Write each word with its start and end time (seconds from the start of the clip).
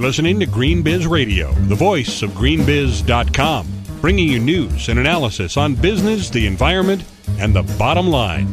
You're 0.00 0.08
listening 0.08 0.40
to 0.40 0.46
Green 0.46 0.80
Biz 0.80 1.06
Radio, 1.06 1.52
the 1.52 1.74
voice 1.74 2.22
of 2.22 2.30
greenbiz.com, 2.30 3.68
bringing 4.00 4.30
you 4.30 4.38
news 4.38 4.88
and 4.88 4.98
analysis 4.98 5.58
on 5.58 5.74
business, 5.74 6.30
the 6.30 6.46
environment, 6.46 7.04
and 7.38 7.54
the 7.54 7.64
bottom 7.76 8.08
line. 8.08 8.50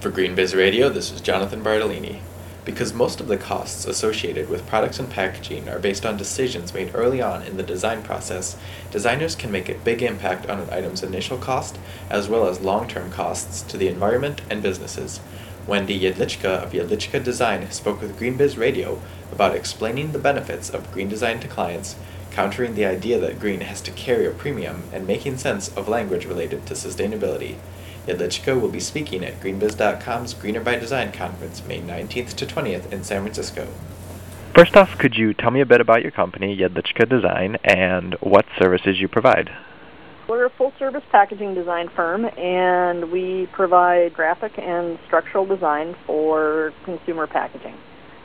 For 0.00 0.08
Green 0.08 0.34
Biz 0.34 0.54
Radio, 0.54 0.88
this 0.88 1.12
is 1.12 1.20
Jonathan 1.20 1.62
Bartolini. 1.62 2.22
Because 2.64 2.94
most 2.94 3.20
of 3.20 3.28
the 3.28 3.36
costs 3.36 3.84
associated 3.84 4.48
with 4.48 4.66
products 4.66 4.98
and 4.98 5.10
packaging 5.10 5.68
are 5.68 5.78
based 5.78 6.06
on 6.06 6.16
decisions 6.16 6.72
made 6.72 6.92
early 6.94 7.20
on 7.20 7.42
in 7.42 7.58
the 7.58 7.62
design 7.62 8.02
process, 8.02 8.56
designers 8.90 9.34
can 9.34 9.52
make 9.52 9.68
a 9.68 9.74
big 9.74 10.02
impact 10.02 10.48
on 10.48 10.60
an 10.60 10.70
item's 10.70 11.02
initial 11.02 11.36
cost 11.36 11.78
as 12.08 12.26
well 12.26 12.48
as 12.48 12.62
long 12.62 12.88
term 12.88 13.10
costs 13.10 13.60
to 13.60 13.76
the 13.76 13.88
environment 13.88 14.40
and 14.48 14.62
businesses. 14.62 15.20
Wendy 15.66 15.98
Jedlicka 15.98 16.62
of 16.62 16.72
Jedlicka 16.72 17.24
Design 17.24 17.70
spoke 17.70 18.02
with 18.02 18.18
GreenBiz 18.18 18.58
Radio 18.58 19.00
about 19.32 19.56
explaining 19.56 20.12
the 20.12 20.18
benefits 20.18 20.68
of 20.68 20.92
green 20.92 21.08
design 21.08 21.40
to 21.40 21.48
clients, 21.48 21.96
countering 22.30 22.74
the 22.74 22.84
idea 22.84 23.18
that 23.18 23.40
green 23.40 23.62
has 23.62 23.80
to 23.80 23.90
carry 23.92 24.26
a 24.26 24.30
premium, 24.30 24.82
and 24.92 25.06
making 25.06 25.38
sense 25.38 25.74
of 25.74 25.88
language 25.88 26.26
related 26.26 26.66
to 26.66 26.74
sustainability. 26.74 27.56
Jedlicka 28.06 28.60
will 28.60 28.68
be 28.68 28.80
speaking 28.80 29.24
at 29.24 29.40
greenbiz.com's 29.40 30.34
Greener 30.34 30.60
by 30.60 30.76
Design 30.76 31.12
conference 31.12 31.62
May 31.66 31.80
19th 31.80 32.34
to 32.34 32.44
20th 32.44 32.92
in 32.92 33.02
San 33.02 33.22
Francisco. 33.22 33.66
First 34.54 34.76
off, 34.76 34.98
could 34.98 35.16
you 35.16 35.32
tell 35.32 35.50
me 35.50 35.62
a 35.62 35.66
bit 35.66 35.80
about 35.80 36.02
your 36.02 36.10
company, 36.10 36.54
Jedlicka 36.54 37.08
Design, 37.08 37.56
and 37.64 38.14
what 38.20 38.44
services 38.58 39.00
you 39.00 39.08
provide? 39.08 39.50
We're 40.28 40.46
a 40.46 40.50
full 40.50 40.72
service 40.78 41.02
packaging 41.12 41.54
design 41.54 41.90
firm 41.94 42.24
and 42.24 43.12
we 43.12 43.46
provide 43.52 44.14
graphic 44.14 44.52
and 44.58 44.98
structural 45.06 45.44
design 45.44 45.94
for 46.06 46.72
consumer 46.84 47.26
packaging. 47.26 47.76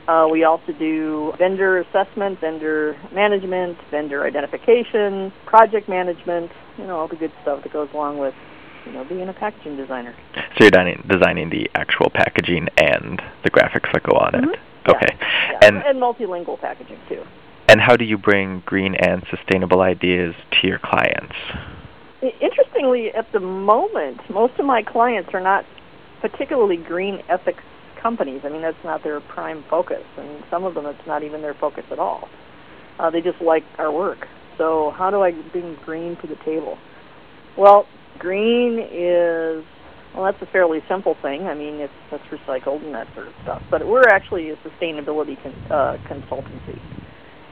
Uh, 0.07 0.27
we 0.31 0.43
also 0.43 0.71
do 0.71 1.33
vendor 1.37 1.79
assessment, 1.79 2.39
vendor 2.39 2.97
management, 3.13 3.77
vendor 3.91 4.25
identification, 4.25 5.31
project 5.45 5.89
management, 5.89 6.51
you 6.77 6.87
know, 6.87 6.97
all 6.97 7.07
the 7.07 7.17
good 7.17 7.33
stuff 7.41 7.61
that 7.63 7.73
goes 7.73 7.89
along 7.93 8.17
with 8.17 8.33
you 8.85 8.93
know, 8.93 9.03
being 9.03 9.27
a 9.27 9.33
packaging 9.33 9.75
designer. 9.75 10.15
So 10.35 10.41
you're 10.61 10.71
designing, 10.71 11.05
designing 11.07 11.49
the 11.49 11.69
actual 11.75 12.09
packaging 12.09 12.69
and 12.77 13.21
the 13.43 13.51
graphics 13.51 13.91
that 13.93 14.03
go 14.03 14.17
on 14.17 14.33
mm-hmm. 14.33 14.49
it. 14.49 14.59
Yeah. 14.87 14.95
Okay. 14.95 15.17
Yeah. 15.19 15.59
And 15.63 15.77
and 15.77 16.01
multilingual 16.01 16.59
packaging 16.59 16.99
too. 17.07 17.23
And 17.67 17.79
how 17.79 17.95
do 17.95 18.05
you 18.05 18.17
bring 18.17 18.63
green 18.65 18.95
and 18.95 19.23
sustainable 19.29 19.81
ideas 19.81 20.33
to 20.59 20.67
your 20.67 20.79
clients? 20.79 21.35
Interestingly, 22.21 23.09
at 23.17 23.31
the 23.31 23.39
moment, 23.39 24.19
most 24.29 24.59
of 24.59 24.65
my 24.65 24.83
clients 24.83 25.29
are 25.33 25.41
not 25.41 25.63
particularly 26.21 26.75
green 26.75 27.19
ethics 27.29 27.63
companies. 28.01 28.41
I 28.43 28.49
mean, 28.49 28.61
that's 28.61 28.83
not 28.83 29.03
their 29.03 29.21
prime 29.21 29.63
focus, 29.69 30.03
and 30.17 30.43
some 30.49 30.65
of 30.65 30.73
them 30.73 30.85
it's 30.85 31.07
not 31.07 31.23
even 31.23 31.41
their 31.41 31.53
focus 31.53 31.85
at 31.91 31.99
all. 31.99 32.27
Uh, 32.99 33.09
they 33.09 33.21
just 33.21 33.41
like 33.41 33.63
our 33.77 33.91
work. 33.91 34.27
So, 34.57 34.93
how 34.97 35.09
do 35.09 35.21
I 35.21 35.31
bring 35.53 35.77
green 35.85 36.17
to 36.17 36.27
the 36.27 36.35
table? 36.43 36.77
Well, 37.57 37.87
green 38.19 38.79
is 38.79 39.63
well, 40.13 40.25
that's 40.25 40.41
a 40.41 40.51
fairly 40.51 40.79
simple 40.89 41.15
thing. 41.21 41.43
I 41.43 41.53
mean, 41.55 41.75
it's 41.75 41.93
that's 42.11 42.23
recycled 42.27 42.83
and 42.83 42.93
that 42.95 43.07
sort 43.15 43.27
of 43.27 43.33
stuff. 43.43 43.61
But 43.71 43.87
we're 43.87 44.09
actually 44.09 44.49
a 44.49 44.57
sustainability 44.57 45.41
con- 45.41 45.71
uh, 45.71 45.97
consultancy. 46.09 46.79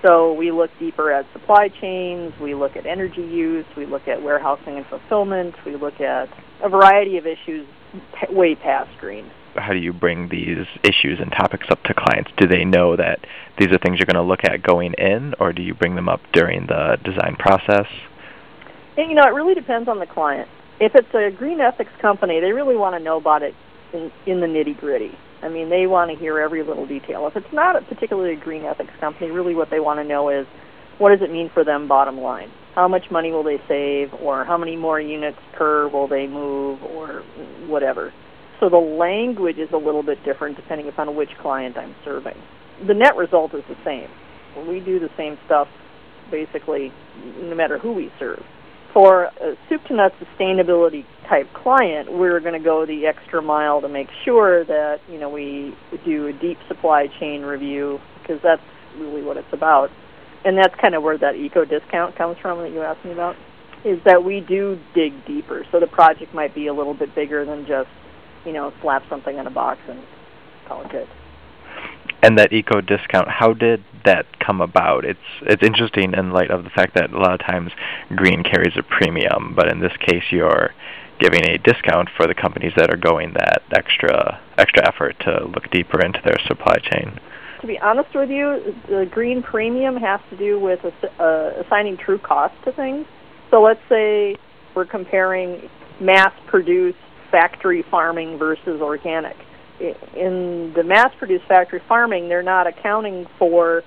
So 0.08 0.32
we 0.32 0.52
look 0.52 0.72
deeper 0.80 1.12
at 1.12 1.26
supply 1.34 1.68
chains, 1.68 2.32
we 2.40 2.56
look 2.56 2.78
at 2.78 2.86
energy 2.86 3.24
use, 3.24 3.66
we 3.76 3.86
look 3.86 4.08
at 4.08 4.24
warehousing 4.24 4.78
and 4.78 4.86
fulfillment, 4.86 5.54
we 5.66 5.76
look 5.76 6.00
at 6.00 6.30
a 6.64 6.70
variety 6.70 7.18
of 7.18 7.28
issues 7.28 7.68
way 8.30 8.56
past 8.56 8.90
green. 9.02 9.30
How 9.56 9.74
do 9.74 9.80
you 9.80 9.92
bring 9.92 10.30
these 10.30 10.66
issues 10.82 11.20
and 11.20 11.30
topics 11.32 11.67
up 11.70 11.84
to 11.84 11.94
clients? 11.94 12.32
Do 12.38 12.48
they 12.48 12.64
know 12.64 12.96
that 12.96 13.20
these 13.60 13.67
are 13.67 13.78
things 13.80 14.00
you're 14.00 14.06
going 14.06 14.16
to 14.16 14.22
look 14.22 14.46
at 14.46 14.64
going 14.64 14.94
in, 14.94 15.34
or 15.42 15.52
do 15.52 15.62
you 15.62 15.73
bring 15.73 15.96
them 15.96 16.08
up 16.08 16.22
during 16.32 16.67
the 16.67 16.98
design 17.04 17.36
process? 17.38 17.88
And, 18.96 19.10
you 19.10 19.16
know, 19.16 19.23
it 19.23 19.34
really 19.34 19.56
depends 19.56 19.90
on 19.90 20.00
the 20.00 20.06
client. 20.06 20.48
If 20.80 20.96
it's 20.96 21.14
a 21.14 21.36
green 21.38 21.60
ethics 21.60 21.92
company, 22.00 22.40
they 22.40 22.54
really 22.54 22.78
want 22.78 22.96
to 22.96 23.04
know 23.04 23.17
about 23.17 23.44
it 23.44 23.56
in, 23.92 24.10
in 24.26 24.40
the 24.40 24.48
nitty 24.48 24.80
gritty. 24.80 25.17
I 25.42 25.49
mean, 25.49 25.70
they 25.70 25.86
want 25.87 26.11
to 26.11 26.17
hear 26.17 26.39
every 26.39 26.64
little 26.64 26.87
detail. 26.87 27.27
If 27.27 27.36
it's 27.36 27.53
not 27.53 27.75
a 27.75 27.81
particularly 27.81 28.33
a 28.33 28.39
green 28.39 28.64
ethics 28.64 28.93
company, 28.99 29.30
really 29.30 29.55
what 29.55 29.70
they 29.70 29.80
want 29.80 29.99
to 29.99 30.03
know 30.03 30.30
is 30.30 30.48
what 30.98 31.09
does 31.09 31.21
it 31.21 31.31
mean 31.31 31.49
for 31.53 31.64
them 31.64 31.87
bottom 31.87 32.17
line? 32.17 32.49
How 32.73 32.87
much 32.87 33.05
money 33.11 33.31
will 33.31 33.43
they 33.43 33.58
save 33.67 34.14
or 34.21 34.45
how 34.45 34.58
many 34.58 34.75
more 34.75 34.99
units 34.99 35.37
per 35.53 35.87
will 35.87 36.08
they 36.08 36.27
move 36.27 36.81
or 36.83 37.23
whatever. 37.67 38.14
So 38.59 38.70
the 38.70 38.77
language 38.77 39.58
is 39.58 39.70
a 39.73 39.77
little 39.77 40.03
bit 40.03 40.23
different 40.25 40.55
depending 40.55 40.87
upon 40.87 41.15
which 41.15 41.30
client 41.42 41.77
I'm 41.77 41.95
serving. 42.04 42.37
The 42.87 42.93
net 42.93 43.15
result 43.15 43.54
is 43.54 43.64
the 43.69 43.77
same. 43.86 44.09
We 44.67 44.80
do 44.80 44.99
the 44.99 45.09
same 45.17 45.37
stuff 45.45 45.67
basically 46.31 46.92
no 47.39 47.55
matter 47.55 47.77
who 47.77 47.93
we 47.93 48.11
serve 48.19 48.43
for 48.93 49.25
a 49.25 49.55
soup 49.70 49.83
to 49.86 49.95
nut 49.95 50.14
sustainability 50.20 51.05
type 51.27 51.52
client, 51.53 52.11
we're 52.11 52.39
going 52.39 52.53
to 52.53 52.64
go 52.64 52.86
the 52.86 53.05
extra 53.05 53.42
mile 53.42 53.81
to 53.81 53.89
make 53.89 54.08
sure 54.23 54.64
that 54.65 54.99
you 55.09 55.20
know 55.20 55.30
we 55.30 55.75
do 56.05 56.27
a 56.27 56.33
deep 56.33 56.58
supply 56.67 57.08
chain 57.20 57.42
review 57.42 57.99
because 58.21 58.42
that's 58.42 58.61
really 58.98 59.21
what 59.21 59.37
it's 59.37 59.52
about, 59.52 59.92
and 60.45 60.58
that's 60.58 60.73
kind 60.75 60.95
of 60.95 61.03
where 61.03 61.17
that 61.17 61.36
eco 61.36 61.65
discount 61.65 62.15
comes 62.15 62.37
from 62.37 62.59
that 62.59 62.71
you 62.71 62.81
asked 62.81 63.03
me 63.05 63.11
about. 63.11 63.36
Is 63.86 63.99
that 64.05 64.23
we 64.23 64.42
do 64.42 64.80
dig 64.93 65.25
deeper, 65.25 65.65
so 65.71 65.80
the 65.80 65.87
project 65.87 66.33
might 66.33 66.55
be 66.55 66.67
a 66.67 66.73
little 66.73 66.95
bit 66.95 67.14
bigger 67.14 67.45
than 67.45 67.65
just 67.65 67.89
you 68.45 68.54
know 68.54 68.73
slap 68.81 69.08
something 69.09 69.37
in 69.37 69.45
a 69.48 69.52
box 69.52 69.80
and 69.87 70.02
call 70.67 70.81
it 70.81 70.89
good. 70.89 71.08
And 72.23 72.38
that 72.39 72.52
eco 72.52 72.82
discount, 72.82 73.28
how 73.30 73.54
did 73.54 73.83
that 74.05 74.39
come 74.39 74.60
about? 74.61 75.05
It's 75.05 75.20
it's 75.42 75.61
interesting 75.61 76.14
in 76.14 76.32
light 76.32 76.50
of 76.50 76.64
the 76.64 76.70
fact 76.72 76.95
that 76.95 77.11
a 77.11 77.17
lot 77.17 77.33
of 77.33 77.39
times 77.39 77.72
green 78.16 78.44
carries 78.44 78.76
a 78.76 78.83
premium, 78.83 79.54
but 79.55 79.70
in 79.70 79.80
this 79.80 79.95
case 80.00 80.23
you're 80.32 80.73
giving 81.20 81.44
a 81.45 81.58
discount 81.58 82.10
for 82.16 82.28
the 82.28 82.33
companies 82.36 82.73
that 82.78 82.92
are 82.92 82.98
going 82.98 83.33
that 83.33 83.61
extra 83.72 84.39
extra 84.58 84.88
effort 84.88 85.16
to 85.22 85.45
look 85.45 85.70
deeper 85.72 86.00
into 86.04 86.20
their 86.23 86.38
supply 86.48 86.78
chain. 86.78 87.20
To 87.61 87.67
be 87.67 87.80
honest 87.80 88.14
with 88.14 88.30
you, 88.30 88.76
the 88.88 89.08
green 89.11 89.42
premium 89.42 89.98
has 89.98 90.20
to 90.30 90.38
do 90.38 90.60
with 90.60 90.80
uh, 90.86 91.52
assigning 91.66 91.98
true 91.98 92.20
cost 92.20 92.54
to 92.66 92.72
things. 92.72 93.05
So 93.49 93.61
let's 93.61 93.82
say 93.89 94.38
we're 94.76 94.86
comparing 94.86 95.70
mass-produced 95.99 96.98
factory 97.32 97.84
farming 97.89 98.38
versus 98.38 98.80
organic 98.82 99.36
in 99.80 100.73
the 100.76 100.83
mass-produced 100.83 101.45
factory 101.45 101.82
farming, 101.88 102.30
they're 102.30 102.43
not 102.43 102.67
accounting 102.67 103.27
for 103.38 103.83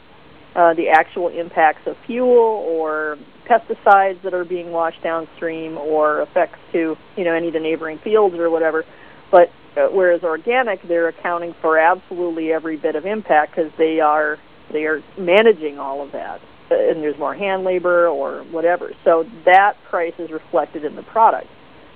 uh, 0.54 0.74
the 0.74 0.88
actual 0.88 1.28
impacts 1.28 1.86
of 1.86 1.96
fuel 2.06 2.28
or 2.28 3.18
pesticides 3.48 4.22
that 4.22 4.32
are 4.32 4.44
being 4.44 4.70
washed 4.70 5.02
downstream 5.02 5.76
or 5.76 6.22
effects 6.22 6.58
to 6.72 6.96
you 7.16 7.24
know 7.24 7.34
any 7.34 7.48
of 7.48 7.52
the 7.52 7.60
neighboring 7.60 7.98
fields 7.98 8.36
or 8.36 8.50
whatever. 8.50 8.84
But 9.30 9.50
uh, 9.76 9.88
whereas 9.92 10.22
organic, 10.22 10.82
they're 10.86 11.08
accounting 11.08 11.54
for 11.60 11.78
absolutely 11.78 12.52
every 12.52 12.76
bit 12.76 12.96
of 12.96 13.06
impact 13.06 13.54
because 13.54 13.72
they 13.78 14.00
are 14.00 14.38
they 14.72 14.84
are 14.84 15.02
managing 15.18 15.78
all 15.78 16.02
of 16.02 16.12
that, 16.12 16.40
uh, 16.70 16.74
and 16.74 17.02
there's 17.02 17.18
more 17.18 17.34
hand 17.34 17.64
labor 17.64 18.08
or 18.08 18.42
whatever. 18.44 18.92
So 19.04 19.24
that 19.44 19.74
price 19.88 20.14
is 20.18 20.30
reflected 20.30 20.84
in 20.84 20.96
the 20.96 21.02
product. 21.02 21.48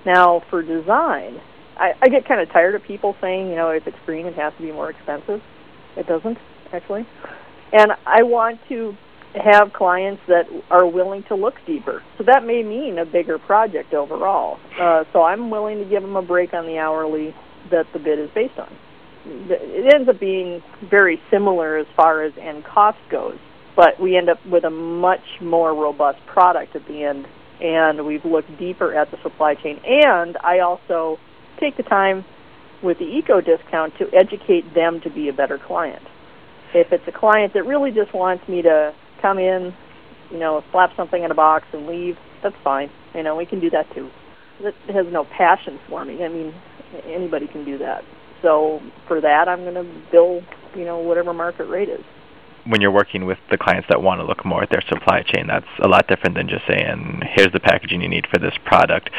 Now 0.05 0.43
for 0.51 0.63
design, 0.63 1.41
I, 1.77 1.93
I 2.01 2.09
get 2.09 2.27
kind 2.27 2.41
of 2.41 2.51
tired 2.51 2.75
of 2.75 2.83
people 2.83 3.17
saying, 3.21 3.49
you 3.49 3.57
know, 3.57 3.71
if 3.71 3.87
it's 3.87 3.97
green, 4.07 4.27
it 4.27 4.35
has 4.35 4.53
to 4.57 4.63
be 4.63 4.73
more 4.73 4.91
expensive. 4.91 5.41
It 5.97 6.07
doesn't, 6.07 6.39
actually. 6.73 7.07
And 7.73 7.93
I 8.07 8.23
want 8.23 8.61
to 8.69 8.97
have 9.35 9.73
clients 9.73 10.23
that 10.29 10.45
are 10.71 10.87
willing 10.87 11.25
to 11.25 11.35
look 11.35 11.55
deeper. 11.67 12.03
So 12.19 12.25
that 12.25 12.45
may 12.45 12.63
mean 12.63 12.99
a 12.99 13.05
bigger 13.05 13.39
project 13.39 13.93
overall. 13.93 14.59
Uh, 14.81 15.05
so 15.13 15.23
I'm 15.23 15.51
willing 15.51 15.79
to 15.79 15.85
give 15.85 16.03
them 16.03 16.17
a 16.17 16.23
break 16.23 16.55
on 16.55 16.67
the 16.67 16.79
hourly 16.79 17.35
that 17.71 17.87
the 17.93 17.99
bid 17.99 18.19
is 18.19 18.31
based 18.35 18.59
on. 18.59 18.73
It 19.27 19.93
ends 19.93 20.09
up 20.09 20.21
being 20.21 20.63
very 20.89 21.21
similar 21.31 21.79
as 21.79 21.87
far 21.97 22.23
as 22.23 22.33
end 22.41 22.65
cost 22.65 22.99
goes, 23.11 23.39
but 23.75 23.99
we 23.99 24.17
end 24.17 24.29
up 24.29 24.39
with 24.47 24.65
a 24.65 24.71
much 24.71 25.25
more 25.41 25.75
robust 25.75 26.19
product 26.27 26.77
at 26.77 26.87
the 26.87 27.03
end, 27.03 27.27
and 27.61 28.05
we've 28.07 28.25
looked 28.25 28.57
deeper 28.59 28.95
at 28.95 29.11
the 29.11 29.17
supply 29.23 29.55
chain. 29.55 29.81
And 29.85 30.37
I 30.45 30.61
also 30.61 31.19
take 31.61 31.77
the 31.77 31.83
time 31.83 32.25
with 32.83 32.99
the 32.99 33.05
eco 33.05 33.41
discount 33.41 33.95
to 33.99 34.07
educate 34.13 34.75
them 34.75 35.01
to 35.03 35.11
be 35.11 35.29
a 35.29 35.33
better 35.33 35.59
client. 35.59 36.03
If 36.75 36.93
it's 36.93 37.05
a 37.07 37.13
client 37.13 37.55
that 37.55 37.65
really 37.65 37.91
just 37.91 38.13
wants 38.15 38.47
me 38.49 38.63
to 38.63 38.95
come 39.23 39.39
in, 39.39 39.75
you 40.31 40.39
know, 40.39 40.63
slap 40.73 40.91
something 40.97 41.23
in 41.23 41.31
a 41.31 41.35
box 41.35 41.67
and 41.73 41.87
leave, 41.87 42.17
that's 42.43 42.57
fine. 42.63 42.91
You 43.15 43.23
know, 43.23 43.37
we 43.37 43.47
can 43.47 43.61
do 43.61 43.71
that 43.71 43.87
too. 43.95 44.11
That 44.63 44.75
has 44.93 45.07
no 45.11 45.25
passion 45.25 45.79
for 45.89 46.05
me. 46.05 46.25
I 46.25 46.29
mean, 46.29 46.55
anybody 47.07 47.47
can 47.47 47.65
do 47.65 47.79
that. 47.79 48.03
So 48.43 48.81
for 49.09 49.21
that, 49.21 49.49
I'm 49.49 49.61
going 49.61 49.75
to 49.75 50.03
bill, 50.11 50.43
you 50.77 50.85
know, 50.85 50.99
whatever 50.99 51.33
market 51.33 51.67
rate 51.67 51.89
is 51.89 52.05
when 52.67 52.81
you're 52.81 52.91
working 52.91 53.27
with 53.27 53.39
the 53.51 53.59
clients 53.59 53.87
that 53.89 54.03
want 54.03 54.21
to 54.21 54.27
look 54.27 54.45
more 54.45 54.63
at 54.63 54.71
their 54.71 54.83
supply 54.89 55.23
chain, 55.23 55.47
that's 55.47 55.67
a 55.83 55.89
lot 55.89 56.09
different 56.09 56.37
than 56.37 56.49
just 56.49 56.67
saying, 56.67 57.23
here's 57.35 57.53
the 57.53 57.61
packaging 57.61 58.01
you 58.01 58.09
need 58.09 58.27
for 58.33 58.39
this 58.39 58.55
product. 58.65 59.11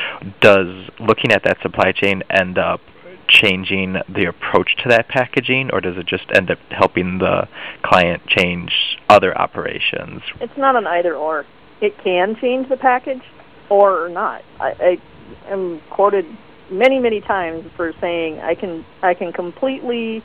Does 0.42 0.90
looking 1.00 1.32
at 1.32 1.44
that 1.44 1.58
supply 1.62 1.92
chain 1.92 2.24
end 2.30 2.58
up 2.58 2.82
changing 3.28 3.96
the 4.08 4.26
approach 4.26 4.76
to 4.84 4.90
that 4.90 5.08
packaging, 5.08 5.70
or 5.72 5.82
does 5.82 5.98
it 5.98 6.06
just 6.06 6.26
end 6.34 6.52
up 6.52 6.60
helping 6.70 7.18
the 7.20 7.48
client 7.84 8.26
change 8.28 8.72
other 9.10 9.36
operations? 9.38 10.22
It's 10.40 10.58
not 10.58 10.76
an 10.76 10.88
either 10.88 11.16
or. 11.16 11.46
It 11.82 11.98
can 12.04 12.36
change 12.40 12.70
the 12.70 12.78
package 12.78 13.22
or 13.70 14.10
not. 14.10 14.44
I, 14.60 15.00
I 15.48 15.52
am 15.52 15.82
quoted 15.90 16.26
many, 16.72 17.00
many 17.00 17.22
times 17.22 17.70
for 17.76 17.94
saying 18.00 18.40
I 18.40 18.56
can 18.56 18.86
I 19.02 19.14
can 19.14 19.34
completely 19.34 20.24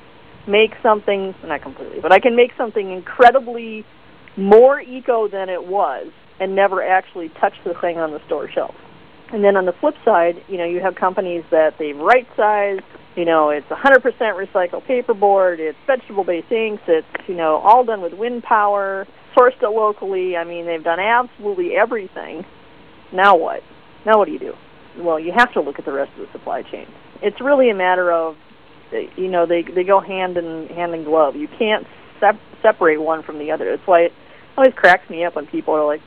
make 0.50 0.72
something 0.82 1.34
not 1.44 1.62
completely, 1.62 2.00
but 2.00 2.12
I 2.12 2.18
can 2.18 2.36
make 2.36 2.52
something 2.56 2.90
incredibly 2.90 3.84
more 4.36 4.80
eco 4.80 5.28
than 5.28 5.48
it 5.48 5.64
was 5.64 6.08
and 6.38 6.54
never 6.54 6.82
actually 6.82 7.28
touch 7.40 7.54
the 7.64 7.74
thing 7.74 7.98
on 7.98 8.12
the 8.12 8.20
store 8.26 8.50
shelf. 8.50 8.74
And 9.32 9.44
then 9.44 9.56
on 9.56 9.64
the 9.64 9.72
flip 9.72 9.94
side, 10.04 10.42
you 10.48 10.58
know, 10.58 10.64
you 10.64 10.80
have 10.80 10.96
companies 10.96 11.44
that 11.50 11.78
they 11.78 11.92
right 11.92 12.26
size, 12.36 12.80
you 13.14 13.24
know, 13.24 13.50
it's 13.50 13.66
100% 13.68 14.02
recycled 14.02 14.84
paperboard, 14.86 15.58
it's 15.58 15.78
vegetable-based 15.86 16.50
inks, 16.50 16.82
it's, 16.88 17.06
you 17.28 17.34
know, 17.34 17.56
all 17.56 17.84
done 17.84 18.00
with 18.00 18.14
wind 18.14 18.42
power, 18.42 19.06
sourced 19.36 19.62
it 19.62 19.68
locally. 19.68 20.36
I 20.36 20.44
mean, 20.44 20.66
they've 20.66 20.82
done 20.82 20.98
absolutely 20.98 21.76
everything. 21.76 22.44
Now 23.12 23.36
what? 23.36 23.62
Now 24.04 24.18
what 24.18 24.26
do 24.26 24.32
you 24.32 24.38
do? 24.38 24.54
Well, 24.98 25.20
you 25.20 25.32
have 25.32 25.52
to 25.52 25.60
look 25.60 25.78
at 25.78 25.84
the 25.84 25.92
rest 25.92 26.12
of 26.18 26.26
the 26.26 26.32
supply 26.32 26.62
chain. 26.62 26.86
It's 27.22 27.40
really 27.40 27.70
a 27.70 27.74
matter 27.74 28.10
of, 28.10 28.36
you 29.16 29.28
know, 29.28 29.46
they 29.46 29.62
they 29.62 29.84
go 29.84 30.00
hand 30.00 30.36
in 30.36 30.66
hand 30.68 30.94
in 30.94 31.04
glove. 31.04 31.36
You 31.36 31.48
can't 31.58 31.86
sep- 32.20 32.40
separate 32.62 33.00
one 33.00 33.22
from 33.22 33.38
the 33.38 33.50
other. 33.50 33.76
That's 33.76 33.86
why 33.86 34.02
it 34.02 34.12
always 34.56 34.74
cracks 34.74 35.08
me 35.08 35.24
up 35.24 35.36
when 35.36 35.46
people 35.46 35.74
are 35.74 35.86
like, 35.86 36.02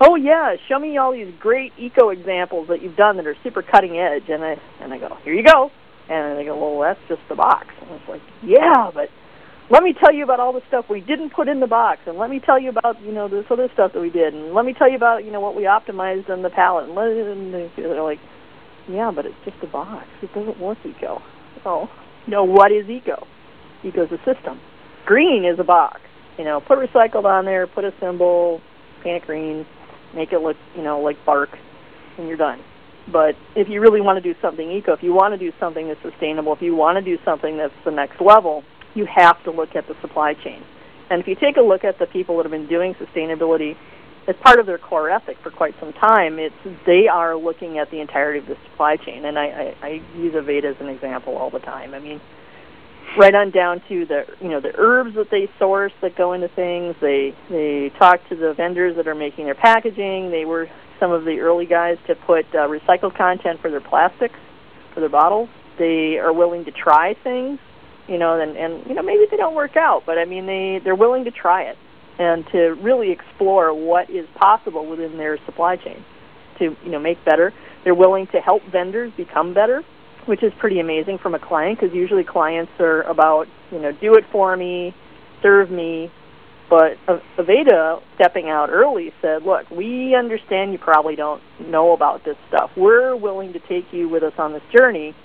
oh 0.00 0.16
yeah, 0.16 0.56
show 0.68 0.78
me 0.78 0.96
all 0.96 1.12
these 1.12 1.32
great 1.38 1.72
eco 1.78 2.10
examples 2.10 2.68
that 2.68 2.82
you've 2.82 2.96
done 2.96 3.16
that 3.16 3.26
are 3.26 3.36
super 3.42 3.62
cutting 3.62 3.98
edge. 3.98 4.28
And 4.28 4.44
I 4.44 4.56
and 4.80 4.92
I 4.92 4.98
go, 4.98 5.16
here 5.24 5.34
you 5.34 5.44
go. 5.44 5.70
And 6.08 6.38
they 6.38 6.44
go, 6.44 6.56
well, 6.56 6.80
that's 6.80 7.00
just 7.08 7.20
the 7.28 7.34
box. 7.34 7.68
And 7.82 7.90
it's 7.90 8.08
like, 8.08 8.22
yeah, 8.42 8.90
but 8.94 9.10
let 9.70 9.82
me 9.82 9.92
tell 9.92 10.12
you 10.12 10.24
about 10.24 10.40
all 10.40 10.54
the 10.54 10.62
stuff 10.68 10.86
we 10.88 11.00
didn't 11.00 11.30
put 11.30 11.46
in 11.48 11.60
the 11.60 11.66
box, 11.66 12.00
and 12.06 12.16
let 12.16 12.30
me 12.30 12.40
tell 12.40 12.58
you 12.58 12.70
about 12.70 13.02
you 13.02 13.12
know 13.12 13.28
this 13.28 13.44
other 13.50 13.68
stuff 13.74 13.92
that 13.92 14.00
we 14.00 14.10
did, 14.10 14.32
and 14.32 14.54
let 14.54 14.64
me 14.64 14.72
tell 14.72 14.88
you 14.88 14.96
about 14.96 15.24
you 15.24 15.30
know 15.30 15.40
what 15.40 15.54
we 15.54 15.64
optimized 15.64 16.30
in 16.30 16.42
the 16.42 16.50
palette. 16.50 16.86
And, 16.86 16.94
let, 16.94 17.08
and 17.08 17.52
they're 17.76 18.02
like, 18.02 18.20
yeah, 18.88 19.12
but 19.14 19.26
it's 19.26 19.36
just 19.44 19.56
a 19.62 19.66
box. 19.66 20.06
It 20.22 20.32
doesn't 20.32 20.58
work 20.58 20.78
eco. 20.84 21.20
Oh, 21.66 21.90
no, 22.28 22.44
what 22.44 22.70
is 22.70 22.88
eco? 22.88 23.26
Eco 23.82 24.04
is 24.04 24.12
a 24.12 24.18
system. 24.18 24.60
Green 25.06 25.44
is 25.44 25.58
a 25.58 25.64
box. 25.64 26.00
You 26.36 26.44
know, 26.44 26.60
put 26.60 26.78
recycled 26.78 27.24
on 27.24 27.46
there, 27.46 27.66
put 27.66 27.84
a 27.84 27.92
symbol, 27.98 28.60
paint 29.02 29.22
it 29.22 29.26
green, 29.26 29.66
make 30.14 30.32
it 30.32 30.40
look, 30.40 30.56
you 30.76 30.82
know, 30.82 31.00
like 31.00 31.16
bark, 31.24 31.50
and 32.16 32.28
you're 32.28 32.36
done. 32.36 32.60
But 33.10 33.34
if 33.56 33.68
you 33.68 33.80
really 33.80 34.00
want 34.00 34.22
to 34.22 34.34
do 34.34 34.38
something 34.40 34.70
eco, 34.70 34.92
if 34.92 35.02
you 35.02 35.14
want 35.14 35.32
to 35.32 35.38
do 35.38 35.52
something 35.58 35.88
that's 35.88 36.02
sustainable, 36.02 36.52
if 36.52 36.62
you 36.62 36.74
want 36.74 36.96
to 36.96 37.02
do 37.02 37.20
something 37.24 37.56
that's 37.56 37.74
the 37.84 37.90
next 37.90 38.20
level, 38.20 38.62
you 38.94 39.06
have 39.06 39.42
to 39.44 39.50
look 39.50 39.74
at 39.74 39.88
the 39.88 39.94
supply 40.00 40.34
chain. 40.34 40.62
And 41.10 41.20
if 41.22 41.26
you 41.26 41.34
take 41.34 41.56
a 41.56 41.62
look 41.62 41.84
at 41.84 41.98
the 41.98 42.06
people 42.06 42.36
that 42.36 42.44
have 42.44 42.52
been 42.52 42.68
doing 42.68 42.94
sustainability 42.94 43.76
as 44.28 44.36
part 44.42 44.60
of 44.60 44.66
their 44.66 44.78
core 44.78 45.08
ethic 45.08 45.38
for 45.42 45.50
quite 45.50 45.74
some 45.80 45.92
time, 45.94 46.38
it's 46.38 46.54
they 46.84 47.08
are 47.08 47.34
looking 47.34 47.78
at 47.78 47.90
the 47.90 48.00
entirety 48.00 48.40
of 48.40 48.46
the 48.46 48.56
supply 48.70 48.96
chain. 48.96 49.24
And 49.24 49.38
I, 49.38 49.46
I, 49.46 49.86
I 49.86 49.88
use 50.16 50.34
Aveda 50.34 50.64
as 50.64 50.76
an 50.80 50.88
example 50.88 51.36
all 51.36 51.50
the 51.50 51.60
time. 51.60 51.94
I 51.94 51.98
mean, 51.98 52.20
right 53.16 53.34
on 53.34 53.50
down 53.50 53.80
to 53.88 54.04
the 54.04 54.26
you 54.40 54.48
know 54.48 54.60
the 54.60 54.72
herbs 54.76 55.14
that 55.14 55.30
they 55.30 55.48
source 55.58 55.92
that 56.02 56.14
go 56.14 56.34
into 56.34 56.48
things. 56.48 56.94
They 57.00 57.34
they 57.48 57.90
talk 57.98 58.20
to 58.28 58.36
the 58.36 58.52
vendors 58.52 58.96
that 58.96 59.08
are 59.08 59.14
making 59.14 59.46
their 59.46 59.54
packaging. 59.54 60.30
They 60.30 60.44
were 60.44 60.68
some 61.00 61.10
of 61.10 61.24
the 61.24 61.40
early 61.40 61.64
guys 61.64 61.96
to 62.06 62.14
put 62.14 62.44
uh, 62.54 62.68
recycled 62.68 63.16
content 63.16 63.60
for 63.62 63.70
their 63.70 63.80
plastics, 63.80 64.38
for 64.92 65.00
their 65.00 65.08
bottles. 65.08 65.48
They 65.78 66.18
are 66.18 66.34
willing 66.34 66.66
to 66.66 66.72
try 66.72 67.14
things, 67.24 67.60
you 68.06 68.18
know, 68.18 68.38
and 68.38 68.58
and 68.58 68.86
you 68.86 68.94
know 68.94 69.02
maybe 69.02 69.24
they 69.30 69.38
don't 69.38 69.54
work 69.54 69.78
out, 69.78 70.02
but 70.04 70.18
I 70.18 70.26
mean 70.26 70.44
they 70.44 70.82
they're 70.84 70.94
willing 70.94 71.24
to 71.24 71.30
try 71.30 71.62
it 71.62 71.78
and 72.18 72.46
to 72.52 72.76
really 72.82 73.10
explore 73.10 73.72
what 73.72 74.10
is 74.10 74.26
possible 74.34 74.86
within 74.86 75.16
their 75.16 75.38
supply 75.46 75.76
chain 75.76 76.04
to 76.58 76.76
you 76.84 76.90
know 76.90 76.98
make 76.98 77.24
better. 77.24 77.52
They're 77.84 77.94
willing 77.94 78.26
to 78.28 78.40
help 78.40 78.62
vendors 78.64 79.12
become 79.16 79.54
better 79.54 79.84
which 80.28 80.42
is 80.42 80.52
pretty 80.58 80.78
amazing 80.78 81.16
from 81.16 81.34
a 81.34 81.38
client 81.38 81.80
because 81.80 81.94
usually 81.94 82.22
clients 82.22 82.70
are 82.78 83.00
about, 83.04 83.46
you 83.72 83.80
know, 83.80 83.90
do 83.92 84.14
it 84.14 84.24
for 84.30 84.54
me, 84.54 84.94
serve 85.42 85.70
me. 85.70 86.12
But 86.68 86.98
Aveda 87.38 88.02
stepping 88.16 88.50
out 88.50 88.68
early 88.68 89.10
said, 89.22 89.42
look, 89.44 89.70
we 89.70 90.14
understand 90.14 90.72
you 90.72 90.78
probably 90.78 91.16
don't 91.16 91.42
know 91.58 91.94
about 91.94 92.26
this 92.26 92.36
stuff. 92.48 92.70
We're 92.76 93.16
willing 93.16 93.54
to 93.54 93.58
take 93.58 93.90
you 93.90 94.10
with 94.10 94.22
us 94.22 94.34
on 94.36 94.52
this 94.52 94.62
journey 94.70 95.16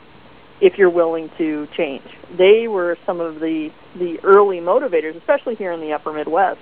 if 0.62 0.78
you're 0.78 0.90
willing 0.90 1.30
to 1.38 1.68
change. 1.76 2.08
They 2.38 2.70
were 2.70 2.98
some 3.06 3.20
of 3.20 3.42
the, 3.42 3.72
the 3.96 4.20
early 4.24 4.60
motivators, 4.60 5.18
especially 5.18 5.56
here 5.56 5.74
in 5.74 5.82
the 5.82 5.92
upper 5.92 6.14
Midwest. 6.14 6.62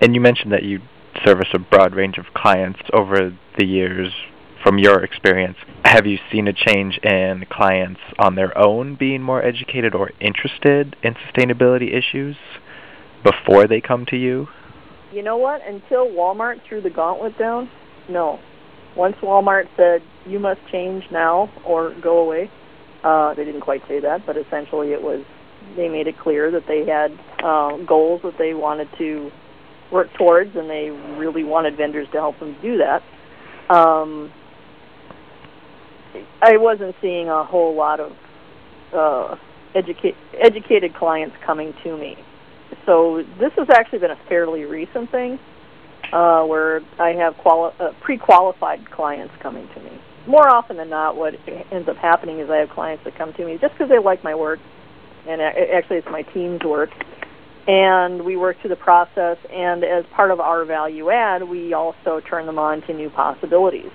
And 0.00 0.14
you 0.14 0.20
mentioned 0.20 0.52
that 0.52 0.62
you 0.62 0.80
service 1.24 1.48
a 1.52 1.58
broad 1.58 1.94
range 1.94 2.18
of 2.18 2.26
clients 2.34 2.80
over 2.92 3.36
the 3.58 3.64
years 3.64 4.12
from 4.62 4.78
your 4.78 5.02
experience, 5.04 5.56
have 5.84 6.06
you 6.06 6.18
seen 6.32 6.48
a 6.48 6.52
change 6.52 6.98
in 6.98 7.46
clients 7.50 8.00
on 8.18 8.34
their 8.34 8.56
own 8.58 8.96
being 8.96 9.22
more 9.22 9.44
educated 9.44 9.94
or 9.94 10.10
interested 10.20 10.96
in 11.02 11.14
sustainability 11.14 11.96
issues 11.96 12.36
before 13.22 13.66
they 13.66 13.80
come 13.80 14.04
to 14.06 14.16
you? 14.16 14.48
You 15.12 15.22
know 15.22 15.36
what? 15.36 15.62
Until 15.66 16.06
Walmart 16.06 16.60
threw 16.68 16.80
the 16.80 16.90
gauntlet 16.90 17.38
down, 17.38 17.70
no. 18.08 18.40
Once 18.96 19.16
Walmart 19.22 19.68
said, 19.76 20.02
you 20.26 20.38
must 20.38 20.60
change 20.70 21.04
now 21.10 21.50
or 21.64 21.94
go 22.02 22.18
away, 22.18 22.50
uh, 23.04 23.34
they 23.34 23.44
didn't 23.44 23.60
quite 23.60 23.82
say 23.86 24.00
that, 24.00 24.26
but 24.26 24.36
essentially 24.36 24.92
it 24.92 25.00
was, 25.00 25.24
they 25.76 25.88
made 25.88 26.08
it 26.08 26.18
clear 26.18 26.50
that 26.50 26.66
they 26.66 26.84
had 26.84 27.12
uh, 27.44 27.76
goals 27.86 28.20
that 28.24 28.36
they 28.38 28.54
wanted 28.54 28.88
to 28.98 29.30
work 29.90 30.12
towards, 30.14 30.54
and 30.56 30.68
they 30.68 30.90
really 31.18 31.44
wanted 31.44 31.76
vendors 31.76 32.08
to 32.12 32.18
help 32.18 32.38
them 32.38 32.56
do 32.62 32.78
that. 32.78 33.02
Um, 33.74 34.32
I 36.42 36.56
wasn't 36.56 36.94
seeing 37.00 37.28
a 37.28 37.44
whole 37.44 37.74
lot 37.74 38.00
of 38.00 38.12
uh, 38.92 39.36
educate, 39.74 40.16
educated 40.40 40.94
clients 40.94 41.36
coming 41.44 41.74
to 41.84 41.96
me. 41.96 42.16
So 42.86 43.22
this 43.38 43.52
has 43.56 43.68
actually 43.70 44.00
been 44.00 44.10
a 44.10 44.20
fairly 44.28 44.64
recent 44.64 45.10
thing 45.10 45.38
uh, 46.12 46.44
where 46.44 46.80
I 46.98 47.12
have 47.12 47.36
quali- 47.36 47.74
uh, 47.78 47.92
pre-qualified 48.00 48.90
clients 48.90 49.34
coming 49.40 49.68
to 49.74 49.80
me. 49.80 50.00
More 50.26 50.48
often 50.48 50.76
than 50.76 50.90
not, 50.90 51.16
what 51.16 51.34
ends 51.72 51.88
up 51.88 51.96
happening 51.96 52.40
is 52.40 52.50
I 52.50 52.58
have 52.58 52.70
clients 52.70 53.04
that 53.04 53.16
come 53.16 53.32
to 53.34 53.44
me 53.44 53.58
just 53.60 53.74
because 53.74 53.88
they 53.88 53.98
like 53.98 54.22
my 54.22 54.34
work, 54.34 54.58
and 55.26 55.40
actually 55.40 55.98
it's 55.98 56.08
my 56.08 56.22
team's 56.22 56.62
work, 56.62 56.90
and 57.68 58.24
we 58.24 58.36
work 58.36 58.56
through 58.60 58.70
the 58.70 58.76
process. 58.76 59.36
And 59.52 59.84
as 59.84 60.04
part 60.16 60.30
of 60.30 60.40
our 60.40 60.64
value 60.64 61.10
add, 61.10 61.42
we 61.48 61.74
also 61.74 62.20
turn 62.28 62.46
them 62.46 62.58
on 62.58 62.80
to 62.82 62.94
new 62.94 63.10
possibilities 63.10 63.92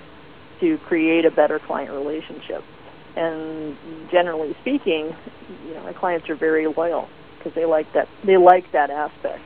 to 0.61 0.77
create 0.87 1.25
a 1.25 1.31
better 1.31 1.59
client 1.59 1.91
relationship. 1.91 2.63
And 3.15 3.75
generally 4.11 4.55
speaking, 4.61 5.15
you 5.67 5.73
know, 5.73 5.83
my 5.83 5.93
clients 5.93 6.29
are 6.29 6.35
very 6.35 6.67
loyal 6.67 7.09
because 7.37 7.53
they 7.55 7.65
like 7.65 7.91
that 7.93 8.07
they 8.25 8.37
like 8.37 8.71
that 8.71 8.89
aspect. 8.89 9.41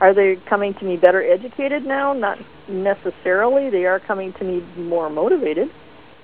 Are 0.00 0.14
they 0.14 0.36
coming 0.48 0.74
to 0.74 0.84
me 0.84 0.96
better 0.96 1.22
educated 1.22 1.84
now? 1.84 2.12
Not 2.12 2.38
necessarily. 2.68 3.70
They 3.70 3.86
are 3.86 3.98
coming 4.00 4.32
to 4.34 4.44
me 4.44 4.60
more 4.76 5.08
motivated. 5.08 5.68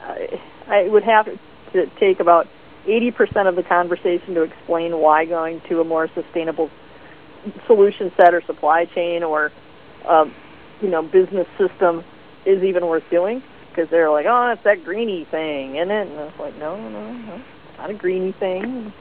I, 0.01 0.41
I 0.67 0.89
would 0.89 1.05
have 1.05 1.27
to 1.73 1.87
take 1.99 2.21
about 2.21 2.49
80% 2.87 3.49
of 3.49 3.57
the 3.57 3.63
conversation 3.63 4.35
to 4.35 4.43
explain 4.43 4.99
why 4.99 5.25
going 5.25 5.63
to 5.69 5.81
a 5.81 5.85
more 5.85 6.09
sustainable 6.15 6.71
solution 7.67 8.13
set 8.17 8.35
or 8.35 8.43
supply 8.43 8.85
chain 8.95 9.23
or 9.23 9.53
um, 10.09 10.35
you 10.81 10.89
know 10.89 11.03
business 11.03 11.47
system 11.59 12.05
is 12.47 12.63
even 12.63 12.87
worth 12.87 13.05
doing 13.11 13.43
because 13.69 13.89
they're 13.91 14.11
like, 14.11 14.27
oh, 14.29 14.51
it's 14.53 14.65
that 14.65 14.85
greeny 14.85 15.27
thing, 15.31 15.77
isn't 15.77 15.91
it? 15.91 16.09
And 16.09 16.19
I 16.19 16.25
was 16.25 16.35
like, 16.39 16.57
no, 16.59 16.77
no, 16.77 17.13
no, 17.13 17.35
it's 17.37 17.79
not 17.79 17.91
a 17.91 17.95
greeny 17.95 18.33
thing. 18.33 18.93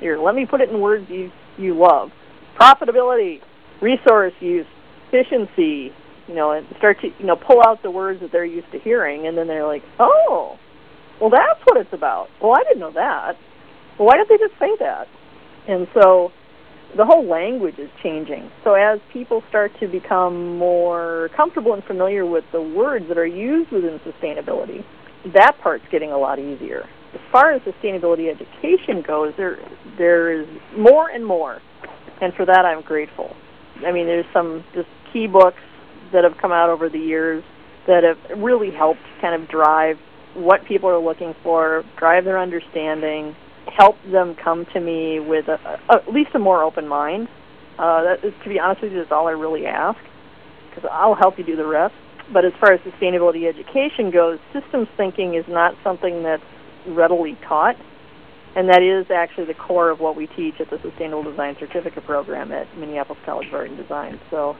Here, 0.00 0.18
let 0.18 0.34
me 0.34 0.46
put 0.46 0.60
it 0.60 0.70
in 0.70 0.80
words 0.80 1.08
you 1.10 1.30
you 1.56 1.74
love: 1.74 2.10
profitability, 2.58 3.40
resource 3.80 4.34
use, 4.40 4.66
efficiency. 5.08 5.92
You 6.28 6.34
know, 6.34 6.52
and 6.52 6.66
start 6.76 7.00
to 7.00 7.08
you 7.18 7.24
know 7.24 7.36
pull 7.36 7.62
out 7.66 7.82
the 7.82 7.90
words 7.90 8.20
that 8.20 8.30
they're 8.30 8.44
used 8.44 8.70
to 8.72 8.78
hearing, 8.78 9.26
and 9.26 9.36
then 9.36 9.46
they're 9.46 9.66
like, 9.66 9.82
oh, 9.98 10.58
well, 11.20 11.30
that's 11.30 11.60
what 11.64 11.78
it's 11.78 11.92
about. 11.92 12.28
Well, 12.40 12.52
I 12.52 12.62
didn't 12.64 12.80
know 12.80 12.92
that. 12.92 13.36
Well, 13.98 14.06
why 14.06 14.16
did 14.16 14.28
they 14.28 14.36
just 14.36 14.58
say 14.58 14.70
that? 14.80 15.08
And 15.66 15.88
so 15.94 16.32
the 16.96 17.04
whole 17.04 17.26
language 17.26 17.78
is 17.78 17.90
changing. 18.02 18.50
So 18.64 18.74
as 18.74 19.00
people 19.12 19.42
start 19.48 19.72
to 19.80 19.88
become 19.88 20.56
more 20.58 21.30
comfortable 21.36 21.74
and 21.74 21.84
familiar 21.84 22.24
with 22.24 22.44
the 22.52 22.62
words 22.62 23.06
that 23.08 23.18
are 23.18 23.26
used 23.26 23.70
within 23.70 24.00
sustainability, 24.00 24.84
that 25.34 25.58
part's 25.62 25.84
getting 25.90 26.12
a 26.12 26.18
lot 26.18 26.38
easier. 26.38 26.88
As 27.14 27.20
far 27.32 27.52
as 27.52 27.62
sustainability 27.62 28.30
education 28.30 29.02
goes, 29.06 29.34
there 29.36 29.58
there 29.96 30.40
is 30.40 30.46
more 30.76 31.08
and 31.10 31.24
more, 31.24 31.60
and 32.20 32.32
for 32.34 32.44
that 32.46 32.64
I'm 32.64 32.82
grateful. 32.82 33.34
I 33.86 33.92
mean, 33.92 34.06
there's 34.06 34.26
some 34.32 34.64
just 34.74 34.88
key 35.12 35.26
books 35.26 35.60
that 36.12 36.24
have 36.24 36.36
come 36.38 36.52
out 36.52 36.70
over 36.70 36.88
the 36.88 36.98
years 36.98 37.42
that 37.86 38.04
have 38.04 38.38
really 38.38 38.70
helped 38.70 39.00
kind 39.20 39.40
of 39.40 39.48
drive 39.48 39.96
what 40.34 40.64
people 40.66 40.88
are 40.88 40.98
looking 40.98 41.34
for, 41.42 41.84
drive 41.96 42.24
their 42.24 42.38
understanding, 42.38 43.34
help 43.76 43.96
them 44.10 44.36
come 44.42 44.66
to 44.72 44.80
me 44.80 45.20
with 45.20 45.48
a, 45.48 45.58
a, 45.88 45.94
at 45.94 46.12
least 46.12 46.30
a 46.34 46.38
more 46.38 46.62
open 46.62 46.86
mind. 46.86 47.28
Uh, 47.78 48.02
that 48.02 48.24
is, 48.24 48.32
to 48.42 48.48
be 48.48 48.58
honest 48.58 48.82
with 48.82 48.92
you, 48.92 49.02
is 49.02 49.08
all 49.10 49.28
I 49.28 49.32
really 49.32 49.66
ask 49.66 49.98
because 50.68 50.88
I'll 50.92 51.14
help 51.14 51.38
you 51.38 51.44
do 51.44 51.56
the 51.56 51.66
rest. 51.66 51.94
But 52.32 52.44
as 52.44 52.52
far 52.60 52.72
as 52.72 52.80
sustainability 52.80 53.48
education 53.48 54.10
goes, 54.10 54.38
systems 54.52 54.88
thinking 54.96 55.34
is 55.34 55.44
not 55.48 55.74
something 55.82 56.22
that's 56.22 56.42
readily 56.86 57.38
taught, 57.48 57.76
and 58.54 58.68
that 58.68 58.82
is 58.82 59.10
actually 59.10 59.46
the 59.46 59.54
core 59.54 59.90
of 59.90 60.00
what 60.00 60.14
we 60.16 60.26
teach 60.26 60.60
at 60.60 60.68
the 60.68 60.78
Sustainable 60.82 61.22
Design 61.22 61.56
Certificate 61.58 62.04
Program 62.04 62.52
at 62.52 62.66
Minneapolis 62.76 63.20
College 63.24 63.48
of 63.48 63.54
Art 63.54 63.70
and 63.70 63.78
Design. 63.78 64.20
So 64.30 64.56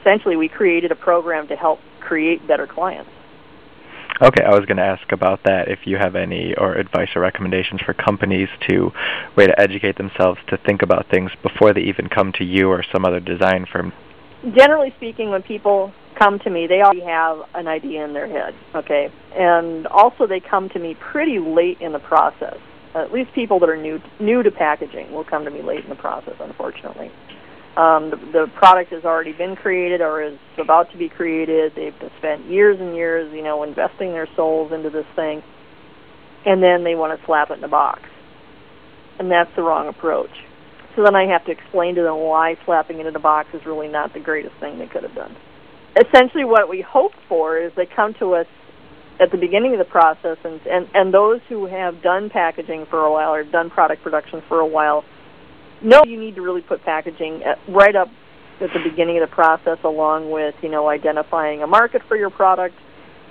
essentially, 0.00 0.36
we 0.36 0.48
created 0.48 0.90
a 0.90 0.96
program 0.96 1.48
to 1.48 1.56
help 1.56 1.80
create 2.00 2.46
better 2.46 2.66
clients. 2.66 3.10
Okay, 4.22 4.44
I 4.44 4.50
was 4.50 4.64
going 4.66 4.76
to 4.76 4.84
ask 4.84 5.10
about 5.10 5.42
that. 5.46 5.66
If 5.66 5.80
you 5.84 5.96
have 5.96 6.14
any 6.14 6.54
or 6.56 6.74
advice 6.76 7.08
or 7.16 7.20
recommendations 7.20 7.80
for 7.80 7.92
companies 7.92 8.48
to 8.68 8.92
way 9.36 9.48
to 9.48 9.60
educate 9.60 9.98
themselves 9.98 10.38
to 10.46 10.56
think 10.58 10.82
about 10.82 11.10
things 11.10 11.32
before 11.42 11.74
they 11.74 11.80
even 11.80 12.08
come 12.08 12.30
to 12.34 12.44
you 12.44 12.68
or 12.68 12.84
some 12.92 13.04
other 13.04 13.18
design 13.18 13.66
firm. 13.66 13.92
Generally 14.56 14.94
speaking, 14.96 15.30
when 15.30 15.42
people 15.42 15.92
come 16.16 16.38
to 16.38 16.50
me, 16.50 16.68
they 16.68 16.82
already 16.82 17.00
have 17.00 17.38
an 17.56 17.66
idea 17.66 18.04
in 18.04 18.12
their 18.12 18.28
head. 18.28 18.54
Okay, 18.76 19.10
and 19.34 19.88
also 19.88 20.28
they 20.28 20.38
come 20.38 20.68
to 20.68 20.78
me 20.78 20.94
pretty 20.94 21.40
late 21.40 21.80
in 21.80 21.90
the 21.90 21.98
process. 21.98 22.58
At 22.94 23.12
least 23.12 23.32
people 23.32 23.58
that 23.58 23.68
are 23.68 23.76
new 23.76 24.00
new 24.20 24.44
to 24.44 24.52
packaging 24.52 25.10
will 25.10 25.24
come 25.24 25.44
to 25.44 25.50
me 25.50 25.62
late 25.62 25.82
in 25.82 25.88
the 25.90 25.96
process, 25.96 26.34
unfortunately. 26.38 27.10
Um, 27.76 28.10
the, 28.10 28.16
the 28.16 28.46
product 28.56 28.92
has 28.92 29.04
already 29.04 29.32
been 29.32 29.56
created 29.56 30.02
or 30.02 30.22
is 30.22 30.38
about 30.58 30.90
to 30.92 30.98
be 30.98 31.08
created. 31.08 31.72
They've 31.74 31.94
spent 32.18 32.44
years 32.44 32.78
and 32.78 32.94
years, 32.94 33.32
you 33.32 33.42
know, 33.42 33.62
investing 33.62 34.12
their 34.12 34.28
souls 34.36 34.72
into 34.72 34.90
this 34.90 35.06
thing, 35.16 35.42
and 36.44 36.62
then 36.62 36.84
they 36.84 36.94
want 36.94 37.18
to 37.18 37.26
slap 37.26 37.50
it 37.50 37.58
in 37.58 37.64
a 37.64 37.68
box, 37.68 38.02
and 39.18 39.30
that's 39.30 39.50
the 39.56 39.62
wrong 39.62 39.88
approach. 39.88 40.30
So 40.94 41.02
then 41.02 41.16
I 41.16 41.24
have 41.32 41.46
to 41.46 41.50
explain 41.50 41.94
to 41.94 42.02
them 42.02 42.18
why 42.18 42.56
slapping 42.66 43.00
it 43.00 43.06
in 43.06 43.16
a 43.16 43.20
box 43.20 43.48
is 43.54 43.64
really 43.64 43.88
not 43.88 44.12
the 44.12 44.20
greatest 44.20 44.54
thing 44.60 44.78
they 44.78 44.86
could 44.86 45.02
have 45.04 45.14
done. 45.14 45.34
Essentially, 45.96 46.44
what 46.44 46.68
we 46.68 46.82
hope 46.82 47.12
for 47.26 47.56
is 47.56 47.72
they 47.74 47.86
come 47.86 48.12
to 48.18 48.34
us 48.34 48.46
at 49.18 49.30
the 49.30 49.38
beginning 49.38 49.72
of 49.72 49.78
the 49.78 49.86
process, 49.86 50.36
and, 50.44 50.60
and, 50.66 50.88
and 50.92 51.14
those 51.14 51.40
who 51.48 51.64
have 51.64 52.02
done 52.02 52.28
packaging 52.28 52.84
for 52.90 53.00
a 53.00 53.10
while 53.10 53.32
or 53.32 53.44
done 53.44 53.70
product 53.70 54.02
production 54.02 54.42
for 54.46 54.60
a 54.60 54.66
while 54.66 55.04
no, 55.82 56.04
you 56.04 56.18
need 56.18 56.36
to 56.36 56.42
really 56.42 56.60
put 56.60 56.84
packaging 56.84 57.42
at, 57.42 57.58
right 57.68 57.94
up 57.94 58.08
at 58.60 58.70
the 58.72 58.88
beginning 58.88 59.20
of 59.20 59.28
the 59.28 59.34
process, 59.34 59.78
along 59.84 60.30
with 60.30 60.54
you 60.62 60.68
know 60.68 60.88
identifying 60.88 61.62
a 61.62 61.66
market 61.66 62.02
for 62.08 62.16
your 62.16 62.30
product 62.30 62.74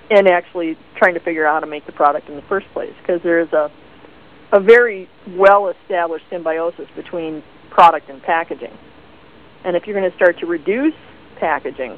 and 0.10 0.28
actually 0.28 0.78
trying 0.98 1.14
to 1.14 1.20
figure 1.22 1.48
out 1.48 1.54
how 1.54 1.60
to 1.62 1.68
make 1.68 1.86
the 1.86 1.92
product 1.92 2.28
in 2.28 2.36
the 2.36 2.42
first 2.44 2.68
place. 2.74 2.94
Because 3.02 3.22
there's 3.24 3.52
a 3.54 3.72
a 4.52 4.60
very 4.60 5.10
well 5.30 5.70
established 5.70 6.26
symbiosis 6.30 6.88
between 6.96 7.44
product 7.70 8.10
and 8.10 8.22
packaging. 8.22 8.78
And 9.64 9.78
if 9.78 9.88
you're 9.88 9.98
going 9.98 10.10
to 10.10 10.16
start 10.18 10.40
to 10.40 10.46
reduce 10.46 10.96
packaging, 11.40 11.98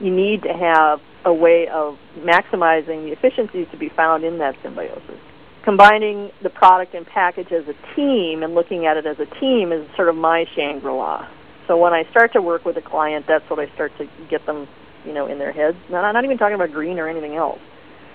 you 0.00 0.14
need 0.14 0.42
to 0.42 0.52
have 0.52 1.00
a 1.24 1.32
way 1.32 1.68
of 1.68 1.96
maximizing 2.18 3.04
the 3.04 3.12
efficiencies 3.12 3.66
to 3.70 3.78
be 3.78 3.88
found 3.88 4.24
in 4.24 4.38
that 4.38 4.56
symbiosis 4.62 5.20
combining 5.64 6.30
the 6.42 6.50
product 6.50 6.94
and 6.94 7.06
package 7.06 7.50
as 7.50 7.64
a 7.66 7.96
team 7.96 8.42
and 8.42 8.54
looking 8.54 8.86
at 8.86 8.98
it 8.98 9.06
as 9.06 9.16
a 9.18 9.40
team 9.40 9.72
is 9.72 9.88
sort 9.96 10.08
of 10.08 10.14
my 10.14 10.44
Shangri-La. 10.54 11.26
So 11.66 11.78
when 11.78 11.94
I 11.94 12.04
start 12.10 12.34
to 12.34 12.42
work 12.42 12.66
with 12.66 12.76
a 12.76 12.82
client, 12.82 13.24
that's 13.26 13.48
what 13.48 13.58
I 13.58 13.72
start 13.74 13.92
to 13.96 14.06
get 14.28 14.44
them, 14.44 14.68
you 15.06 15.14
know, 15.14 15.26
in 15.26 15.38
their 15.38 15.52
heads. 15.52 15.78
Not, 15.90 16.12
not 16.12 16.24
even 16.24 16.36
talking 16.36 16.54
about 16.54 16.70
green 16.70 16.98
or 16.98 17.08
anything 17.08 17.34
else. 17.34 17.58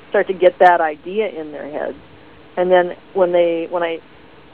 Start 0.10 0.28
to 0.28 0.34
get 0.34 0.60
that 0.60 0.80
idea 0.80 1.28
in 1.28 1.52
their 1.52 1.70
heads, 1.70 1.98
and 2.58 2.72
then 2.72 2.98
when 3.14 3.32
they 3.32 3.68
when 3.70 3.84
I 3.84 3.98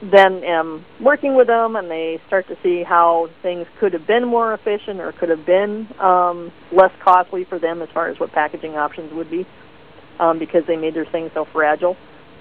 then 0.02 0.44
am 0.44 0.86
working 1.02 1.34
with 1.34 1.48
them 1.48 1.78
and 1.78 1.90
they 1.90 2.20
start 2.28 2.46
to 2.50 2.58
see 2.62 2.84
how 2.84 3.30
things 3.42 3.66
could 3.80 3.94
have 3.94 4.06
been 4.06 4.28
more 4.28 4.54
efficient 4.54 5.00
or 5.00 5.14
could 5.14 5.30
have 5.30 5.46
been 5.46 5.88
um, 6.02 6.52
less 6.74 6.92
costly 7.02 7.46
for 7.46 7.58
them 7.58 7.82
as 7.82 7.88
far 7.94 8.10
as 8.10 8.20
what 8.20 8.34
packaging 8.34 8.76
options 8.76 9.14
would 9.14 9.32
be 9.32 9.48
um, 10.20 10.38
because 10.38 10.64
they 10.68 10.76
made 10.76 10.94
their 10.94 11.06
thing 11.06 11.32
so 11.34 11.46
fragile 11.54 11.96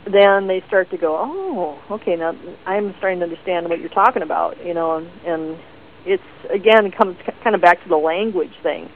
then 0.04 0.46
they 0.48 0.62
start 0.66 0.90
to 0.90 0.98
go, 0.98 1.16
oh, 1.18 1.80
okay, 1.90 2.16
now 2.16 2.36
I'm 2.66 2.94
starting 2.98 3.20
to 3.20 3.24
understand 3.24 3.68
what 3.68 3.80
you're 3.80 3.88
talking 3.88 4.22
about, 4.22 4.64
you 4.64 4.74
know, 4.74 4.96
and, 4.96 5.10
and 5.26 5.58
it's 6.04 6.22
again 6.50 6.90
comes 6.90 7.16
kind 7.42 7.54
of 7.54 7.62
back 7.62 7.82
to 7.82 7.88
the 7.88 7.96
language 7.96 8.52
thing. 8.62 8.90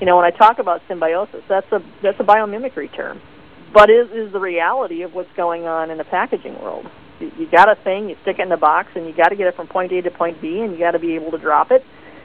You 0.00 0.06
know, 0.06 0.16
when 0.16 0.24
I 0.24 0.30
talk 0.30 0.58
about 0.58 0.82
symbiosis, 0.88 1.42
that's 1.48 1.70
a 1.72 1.82
that's 2.02 2.18
a 2.20 2.24
biomimicry 2.24 2.94
term, 2.94 3.20
but 3.72 3.90
it 3.90 4.12
is 4.12 4.32
the 4.32 4.40
reality 4.40 5.02
of 5.02 5.14
what's 5.14 5.32
going 5.36 5.66
on 5.66 5.90
in 5.90 5.98
the 5.98 6.04
packaging 6.04 6.54
world. 6.60 6.86
You, 7.20 7.32
you 7.38 7.50
got 7.50 7.70
a 7.70 7.76
thing, 7.82 8.08
you 8.08 8.16
stick 8.22 8.38
it 8.38 8.42
in 8.42 8.52
a 8.52 8.56
box, 8.56 8.88
and 8.94 9.06
you 9.06 9.14
got 9.14 9.28
to 9.28 9.36
get 9.36 9.46
it 9.46 9.56
from 9.56 9.68
point 9.68 9.92
A 9.92 10.02
to 10.02 10.10
point 10.10 10.40
B, 10.40 10.60
and 10.60 10.72
you 10.72 10.78
got 10.78 10.92
to 10.92 10.98
be 10.98 11.14
able 11.14 11.30
to 11.32 11.38
drop 11.38 11.70
it, 11.70 11.84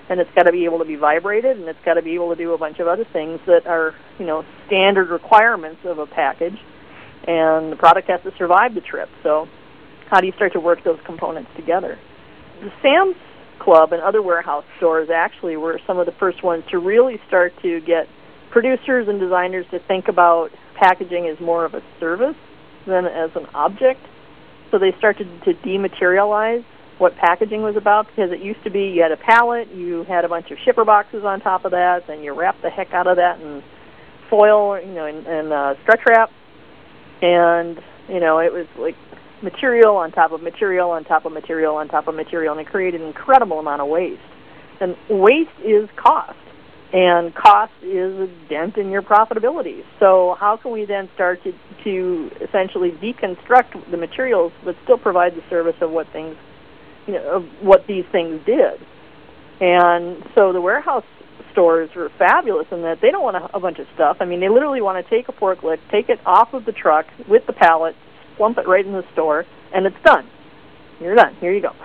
and 0.10 0.20
it's 0.20 0.32
got 0.36 0.44
to 0.44 0.52
be 0.52 0.66
able 0.66 0.80
to 0.80 0.86
be 0.86 0.96
vibrated, 0.96 1.58
and 1.58 1.68
it's 1.68 1.80
got 1.84 1.96
to 1.96 2.02
be 2.02 2.14
able 2.14 2.30
to 2.30 2.36
do 2.36 2.54
a 2.54 2.58
bunch 2.58 2.80
of 2.80 2.88
other 2.88 3.06
things 3.12 3.40
that 3.48 3.68
are 3.68 3.94
you 4.20 4.26
know 4.26 4.46
standard 4.68 5.10
requirements 5.10 5.82
of 5.84 6.00
a 6.00 6.06
package 6.06 6.58
and 7.28 7.72
the 7.72 7.76
product 7.76 8.10
has 8.10 8.22
to 8.24 8.32
survive 8.38 8.74
the 8.74 8.82
trip. 8.82 9.10
So, 9.24 9.48
how 10.10 10.20
do 10.20 10.28
you 10.28 10.34
start 10.34 10.54
to 10.54 10.60
work 10.60 10.84
those 10.84 11.00
components 11.06 11.50
together? 11.56 11.98
The 12.62 12.72
Sam's 12.82 13.16
Club 13.60 13.94
and 13.94 14.02
other 14.02 14.22
warehouse 14.22 14.66
stores 14.78 15.10
actually 15.10 15.56
were 15.56 15.80
some 15.86 16.00
of 16.00 16.06
the 16.06 16.12
first 16.14 16.44
ones 16.44 16.64
to 16.72 16.80
really 16.80 17.20
start 17.28 17.54
to 17.62 17.80
get 17.82 18.08
producers 18.50 19.08
and 19.08 19.20
designers 19.20 19.66
to 19.72 19.80
think 19.80 20.08
about 20.08 20.52
packaging 20.76 21.28
as 21.28 21.40
more 21.40 21.64
of 21.64 21.74
a 21.74 21.82
service 22.00 22.36
than 22.86 23.06
as 23.06 23.30
an 23.36 23.46
object. 23.54 24.02
So 24.72 24.80
they 24.80 24.94
started 24.98 25.28
to 25.46 25.54
dematerialize 25.54 26.66
what 26.98 27.16
packaging 27.16 27.62
was 27.62 27.76
about 27.76 28.08
because 28.08 28.32
it 28.32 28.42
used 28.42 28.64
to 28.64 28.70
be 28.70 28.90
you 28.90 29.02
had 29.02 29.12
a 29.12 29.18
pallet, 29.18 29.70
you 29.74 30.04
had 30.04 30.24
a 30.26 30.30
bunch 30.30 30.52
of 30.52 30.58
shipper 30.64 30.86
boxes 30.86 31.24
on 31.24 31.42
top 31.42 31.66
of 31.66 31.72
that, 31.72 32.06
then 32.08 32.22
you 32.22 32.34
wrapped 32.34 32.62
the 32.62 32.70
heck 32.70 32.94
out 32.94 33.08
of 33.08 33.18
that 33.18 33.40
in 33.42 33.64
foil, 34.30 34.80
you 34.80 34.94
know, 34.94 35.06
and, 35.06 35.26
and 35.26 35.52
uh, 35.52 35.74
stretch 35.82 36.02
wrap, 36.08 36.32
and 37.22 37.80
you 38.10 38.20
know 38.20 38.40
it 38.40 38.52
was 38.52 38.68
like 38.78 38.96
material 39.42 39.96
on 39.96 40.12
top 40.12 40.32
of 40.32 40.42
material 40.42 40.92
on 40.92 41.04
top 41.04 41.26
of 41.26 41.34
material 41.34 41.76
on 41.76 41.88
top 41.88 42.08
of 42.08 42.16
material, 42.16 42.58
and 42.58 42.62
it 42.62 42.72
created 42.72 43.02
an 43.02 43.08
incredible 43.08 43.60
amount 43.60 43.82
of 43.82 43.88
waste. 43.88 44.22
And 44.80 44.96
waste 45.10 45.50
is 45.64 45.90
cost, 45.96 46.38
and 46.94 47.34
cost 47.36 47.74
is 47.82 48.20
a 48.20 48.28
dent 48.50 48.78
in 48.78 48.90
your 48.90 49.02
profitability. 49.02 49.84
So 50.00 50.36
how 50.40 50.58
can 50.58 50.72
we 50.72 50.86
then 50.86 51.10
start 51.14 51.44
to, 51.44 51.54
to 51.84 52.32
essentially 52.42 52.92
deconstruct 52.92 53.92
the 53.92 53.98
materials, 53.98 54.52
but 54.64 54.76
still 54.84 54.98
provide 54.98 55.36
the 55.36 55.44
service 55.50 55.76
of 55.82 55.92
what 55.92 56.08
things, 56.12 56.36
you 57.08 57.14
know, 57.14 57.38
of 57.38 57.44
what 57.62 57.86
these 57.88 58.06
things 58.12 58.42
did? 58.46 58.80
And 59.60 60.24
so 60.34 60.52
the 60.52 60.62
warehouse 60.62 61.06
stores 61.52 61.90
are 61.96 62.10
fabulous 62.18 62.68
in 62.72 62.82
that 62.84 63.00
they 63.02 63.12
don't 63.12 63.24
want 63.24 63.38
a, 63.38 63.56
a 63.56 63.60
bunch 63.60 63.80
of 63.80 63.88
stuff. 63.96 64.18
I 64.20 64.26
mean, 64.26 64.40
they 64.40 64.50
literally 64.50 64.82
want 64.82 65.04
to 65.04 65.10
take 65.10 65.30
a 65.30 65.34
forklift, 65.34 65.80
take 65.90 66.10
it 66.10 66.20
off 66.26 66.54
of 66.54 66.66
the 66.66 66.72
truck 66.72 67.06
with 67.28 67.46
the 67.48 67.54
pallet, 67.54 67.96
plump 68.38 68.58
it 68.58 68.68
right 68.68 68.86
in 68.86 68.94
the 68.94 69.04
store, 69.14 69.46
and 69.74 69.86
it's 69.86 70.02
done. 70.04 70.28
You're 71.00 71.16
done. 71.16 71.36
Here 71.40 71.54
you 71.54 71.62
go. 71.62 71.72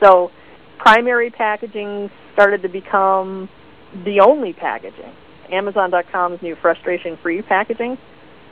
So, 0.00 0.32
primary 0.76 1.30
packaging 1.30 2.10
started 2.34 2.62
to 2.62 2.68
become 2.68 3.48
the 4.04 4.20
only 4.20 4.52
packaging. 4.52 5.14
Amazon.com's 5.50 6.42
new 6.42 6.56
frustration-free 6.60 7.42
packaging 7.42 7.96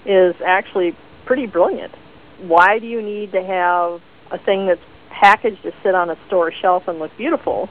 is 0.07 0.35
actually 0.47 0.97
pretty 1.27 1.47
brilliant. 1.47 1.93
Why 2.41 2.79
do 2.79 2.87
you 2.87 3.03
need 3.03 3.33
to 3.33 3.43
have 3.43 4.01
a 4.31 4.43
thing 4.43 4.67
that's 4.67 4.81
packaged 5.11 5.63
to 5.65 5.73
sit 5.83 5.95
on 5.95 6.11
a 6.11 6.17
store 6.27 6.53
shelf 6.63 6.85
and 6.87 6.99
look 6.99 7.11
beautiful 7.19 7.69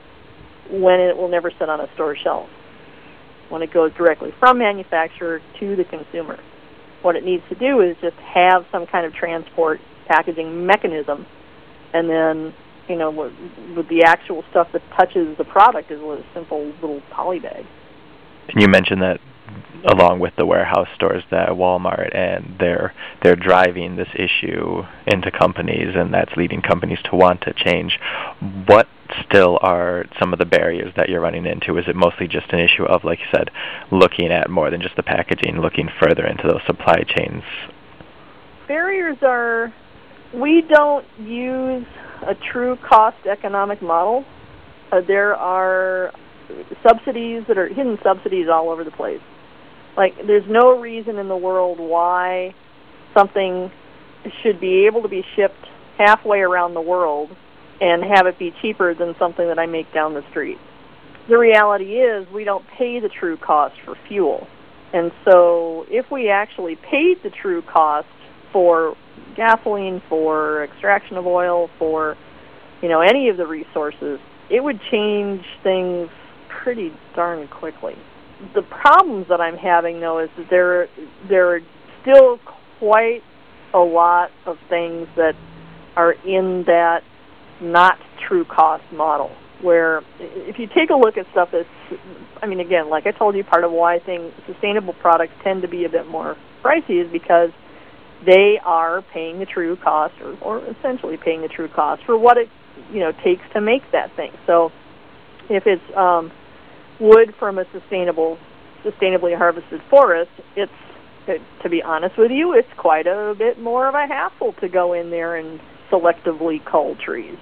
when 0.72 1.00
it 1.00 1.16
will 1.16 1.28
never 1.28 1.52
sit 1.52 1.70
on 1.70 1.80
a 1.80 1.94
store 1.94 2.16
shelf. 2.16 2.50
When 3.50 3.62
it 3.62 3.74
goes 3.74 3.94
directly 3.94 4.34
from 4.40 4.60
manufacturer 4.60 5.42
to 5.60 5.76
the 5.76 5.84
consumer. 5.84 6.40
What 7.02 7.16
it 7.16 7.26
needs 7.26 7.44
to 7.50 7.56
do 7.56 7.82
is 7.82 7.98
just 8.00 8.16
have 8.18 8.66
some 8.72 8.86
kind 8.88 9.06
of 9.06 9.14
transport 9.14 9.82
packaging 10.08 10.66
mechanism, 10.66 11.26
and 11.94 12.10
then 12.10 12.54
you 12.88 12.96
know 12.96 13.10
with, 13.10 13.34
with 13.76 13.90
the 13.90 14.04
actual 14.04 14.44
stuff 14.52 14.68
that 14.74 14.82
touches 14.96 15.38
the 15.38 15.44
product 15.44 15.92
is 15.92 16.00
a 16.00 16.24
simple 16.34 16.66
little 16.82 17.02
poly 17.12 17.40
bag. 17.40 17.66
And 18.50 18.62
you 18.62 18.68
mentioned 18.68 19.02
that 19.02 19.20
along 19.86 20.20
with 20.20 20.34
the 20.38 20.46
warehouse 20.46 20.88
stores 20.96 21.24
that 21.32 21.50
Walmart 21.50 22.16
and 22.16 22.56
they're 22.60 22.94
they're 23.24 23.36
driving 23.36 23.96
this 23.96 24.08
issue 24.16 24.84
into 25.08 25.32
companies 25.32 25.96
and 25.96 26.14
that's 26.14 26.32
leading 26.38 26.62
companies 26.62 27.00
to 27.10 27.16
want 27.16 27.42
to 27.42 27.54
change. 27.54 28.00
What 28.68 28.88
still 29.28 29.58
are 29.62 30.06
some 30.20 30.34
of 30.34 30.40
the 30.40 30.46
barriers 30.46 30.94
that 30.96 31.10
you're 31.10 31.22
running 31.22 31.46
into? 31.46 31.78
Is 31.78 31.86
it 31.88 31.96
mostly 31.96 32.28
just 32.28 32.52
an 32.52 32.60
issue 32.60 32.84
of 32.84 33.04
like 33.04 33.20
you 33.20 33.26
said, 33.34 33.50
looking 33.92 34.32
at 34.32 34.50
more 34.50 34.70
than 34.70 34.82
just 34.82 34.96
the 34.96 35.04
packaging, 35.04 35.60
looking 35.60 35.90
further 36.00 36.26
into 36.26 36.44
those 36.44 36.62
supply 36.66 37.04
chains? 37.08 37.44
Barriers 38.68 39.18
are 39.22 39.74
we 40.34 40.62
don't 40.62 41.06
use 41.20 41.86
a 42.26 42.36
true 42.52 42.78
cost 42.88 43.26
economic 43.26 43.82
model. 43.82 44.26
Uh, 44.92 45.02
there 45.02 45.36
are 45.36 46.14
subsidies 46.88 47.44
that 47.48 47.58
are 47.58 47.68
hidden 47.68 47.98
subsidies 48.04 48.48
all 48.50 48.70
over 48.70 48.84
the 48.84 48.92
place 48.92 49.22
like, 49.98 50.16
there's 50.26 50.48
no 50.48 50.80
reason 50.80 51.18
in 51.18 51.28
the 51.28 51.38
world 51.38 51.80
why 51.80 52.56
something 53.16 53.72
should 54.42 54.60
be 54.60 54.86
able 54.86 55.02
to 55.02 55.10
be 55.10 55.24
shipped 55.36 55.68
halfway 55.98 56.40
around 56.40 56.74
the 56.74 56.82
world 56.82 57.36
and 57.82 58.04
have 58.04 58.28
it 58.28 58.38
be 58.38 58.54
cheaper 58.62 58.94
than 58.94 59.16
something 59.18 59.48
that 59.48 59.58
I 59.58 59.66
make 59.66 59.92
down 59.92 60.14
the 60.14 60.24
street. 60.30 60.60
The 61.28 61.38
reality 61.38 61.96
is 61.96 62.28
we 62.32 62.44
don't 62.44 62.66
pay 62.68 63.00
the 63.00 63.10
true 63.10 63.38
cost 63.38 63.76
for 63.84 63.96
fuel. 64.08 64.48
And 64.94 65.12
so 65.26 65.86
if 65.90 66.12
we 66.12 66.30
actually 66.30 66.76
paid 66.76 67.18
the 67.24 67.30
true 67.30 67.62
cost 67.62 68.08
for 68.54 68.96
gasoline, 69.36 70.02
for 70.08 70.64
extraction 70.64 71.18
of 71.18 71.26
oil, 71.26 71.70
for 71.80 72.18
you 72.82 72.90
know 72.90 73.02
any 73.02 73.30
of 73.30 73.38
the 73.38 73.48
resources, 73.48 74.20
it 74.50 74.64
would 74.64 74.80
change 74.92 75.44
things 75.64 76.10
pretty 76.50 76.94
darn 77.16 77.48
quickly. 77.48 77.96
The 78.54 78.64
problems 78.64 79.28
that 79.30 79.40
I'm 79.40 79.58
having 79.58 80.00
though 80.02 80.20
is 80.20 80.30
that 80.38 80.50
there 80.50 80.88
there 81.30 81.56
are 81.56 81.62
still 82.02 82.40
quite 82.80 83.24
a 83.74 83.80
lot 83.80 84.32
of 84.46 84.58
things 84.68 85.08
that 85.16 85.36
are 85.96 86.14
in 86.26 86.64
that 86.68 87.04
not 87.62 87.98
true 88.28 88.46
cost 88.46 88.84
model 88.92 89.32
where 89.62 90.02
if 90.20 90.58
you 90.58 90.68
take 90.68 90.90
a 90.90 90.96
look 90.96 91.18
at 91.18 91.26
stuff 91.32 91.50
that's 91.52 91.68
I 92.42 92.48
mean 92.48 92.60
again 92.60 92.90
like 92.90 93.06
I 93.06 93.12
told 93.12 93.36
you 93.36 93.44
part 93.44 93.64
of 93.64 93.72
why 93.72 93.96
I 93.96 94.00
think 94.00 94.34
sustainable 94.48 94.94
products 94.94 95.34
tend 95.44 95.62
to 95.62 95.68
be 95.68 95.86
a 95.86 95.90
bit 95.90 96.08
more 96.08 96.36
pricey 96.64 97.06
is 97.06 97.12
because 97.12 97.52
they 98.26 98.60
are 98.64 99.02
paying 99.02 99.40
the 99.40 99.46
true 99.46 99.76
cost 99.76 100.14
or, 100.22 100.38
or 100.42 100.66
essentially 100.66 101.18
paying 101.18 101.42
the 101.42 101.48
true 101.48 101.68
cost 101.68 102.04
for 102.06 102.18
what 102.18 102.38
it 102.38 102.50
you 102.92 103.00
know 103.00 103.12
takes 103.24 103.44
to 103.54 103.62
make 103.62 103.84
that 103.92 104.16
thing. 104.16 104.32
So 104.46 104.72
if 105.50 105.64
it's 105.66 105.98
um, 105.98 106.32
wood 107.00 107.34
from 107.38 107.58
a 107.58 107.66
sustainable 107.72 108.38
sustainably 108.86 109.38
harvested 109.38 109.82
forest 109.90 110.32
it's 110.56 110.72
to 111.62 111.70
be 111.70 111.84
honest 111.84 112.18
with 112.18 112.32
you 112.32 112.54
it's 112.54 112.68
quite 112.78 113.06
a 113.06 113.36
bit 113.38 113.60
more 113.60 113.88
of 113.88 113.94
a 113.94 114.08
hassle 114.08 114.54
to 114.54 114.68
go 114.68 114.94
in 114.94 115.12
there 115.12 115.36
and 115.36 115.60
selectively 115.92 116.64
cull 116.66 116.96
trees 116.96 117.38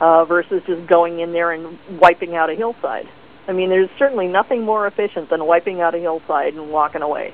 uh, 0.00 0.24
versus 0.24 0.62
just 0.66 0.88
going 0.88 1.20
in 1.20 1.32
there 1.32 1.52
and 1.52 1.78
wiping 2.00 2.34
out 2.34 2.50
a 2.50 2.54
hillside. 2.54 3.06
I 3.46 3.52
mean, 3.52 3.70
there's 3.70 3.90
certainly 3.98 4.28
nothing 4.28 4.62
more 4.62 4.86
efficient 4.86 5.30
than 5.30 5.46
wiping 5.46 5.80
out 5.80 5.94
a 5.94 5.98
hillside 5.98 6.54
and 6.54 6.70
walking 6.70 7.02
away. 7.02 7.32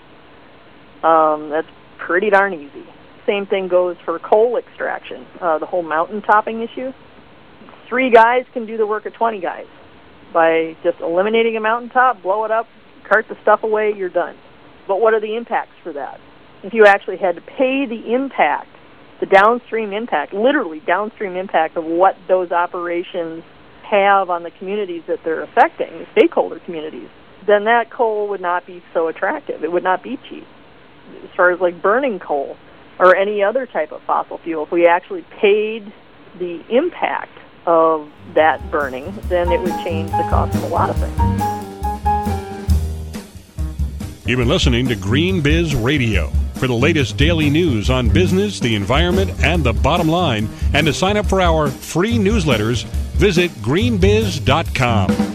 Um, 1.03 1.51
that's 1.51 1.69
pretty 1.99 2.31
darn 2.31 2.55
easy. 2.55 2.87
Same 3.27 3.47
thing 3.47 3.69
goes 3.69 3.97
for 4.05 4.19
coal 4.19 4.57
extraction, 4.57 5.27
uh, 5.41 5.59
the 5.59 5.67
whole 5.67 5.83
mountain 5.83 6.23
topping 6.23 6.63
issue. 6.63 6.93
Three 7.89 8.11
guys 8.11 8.45
can 8.53 8.67
do 8.67 8.77
the 8.77 8.87
work 8.87 9.07
of 9.07 9.15
20 9.15 9.41
guys. 9.41 9.67
By 10.33 10.77
just 10.83 11.01
eliminating 11.01 11.57
a 11.57 11.61
mountaintop, 11.61 12.23
blow 12.23 12.45
it 12.45 12.51
up, 12.51 12.67
cart 13.09 13.27
the 13.29 13.37
stuff 13.43 13.63
away, 13.63 13.93
you're 13.97 14.09
done. 14.09 14.37
But 14.87 15.01
what 15.01 15.15
are 15.15 15.21
the 15.21 15.37
impacts 15.37 15.75
for 15.83 15.93
that? 15.93 16.21
If 16.63 16.73
you 16.75 16.87
actually 16.87 17.19
had 17.19 17.37
to 17.37 17.41
pay 17.41 17.87
the 17.87 18.15
impact 18.15 18.69
the 19.21 19.27
downstream 19.27 19.93
impact, 19.93 20.33
literally 20.33 20.81
downstream 20.81 21.37
impact 21.37 21.77
of 21.77 21.85
what 21.85 22.17
those 22.29 22.51
operations 22.53 23.45
have 23.83 24.31
on 24.31 24.43
the 24.43 24.51
communities 24.51 25.03
that 25.07 25.23
they're 25.25 25.43
affecting, 25.43 25.91
the 25.99 26.07
stakeholder 26.13 26.59
communities, 26.61 27.09
then 27.47 27.65
that 27.65 27.91
coal 27.91 28.29
would 28.29 28.41
not 28.41 28.67
be 28.67 28.83
so 28.93 29.09
attractive. 29.09 29.63
It 29.63 29.71
would 29.71 29.85
not 29.85 30.03
be 30.03 30.19
cheap. 30.29 30.47
As 31.23 31.31
far 31.37 31.51
as 31.51 31.61
like 31.61 31.81
burning 31.83 32.19
coal 32.19 32.57
or 32.99 33.15
any 33.15 33.43
other 33.43 33.67
type 33.67 33.93
of 33.93 34.03
fossil 34.03 34.39
fuel, 34.39 34.65
if 34.65 34.73
we 34.73 34.87
actually 34.87 35.23
paid 35.41 35.93
the 36.39 36.65
impact 36.71 37.39
of 37.67 38.11
that 38.35 38.71
burning, 38.71 39.15
then 39.29 39.53
it 39.53 39.61
would 39.61 39.75
change 39.85 40.11
the 40.11 40.27
cost 40.31 40.55
of 40.57 40.63
a 40.65 40.69
lot 40.69 40.91
of 40.91 40.97
things. 40.97 41.19
You've 44.27 44.39
been 44.39 44.49
listening 44.49 44.89
to 44.89 44.97
Green 44.97 45.43
Biz 45.43 45.75
Radio. 45.75 46.33
For 46.55 46.67
the 46.67 46.75
latest 46.75 47.17
daily 47.17 47.51
news 47.51 47.91
on 47.91 48.09
business, 48.09 48.61
the 48.61 48.75
environment, 48.75 49.33
and 49.43 49.63
the 49.65 49.73
bottom 49.73 50.09
line, 50.09 50.49
and 50.73 50.87
to 50.87 50.93
sign 50.93 51.17
up 51.17 51.27
for 51.27 51.41
our 51.41 51.69
free 51.69 52.15
newsletters, 52.15 52.85
visit 53.17 53.51
greenbiz.com. 53.63 55.34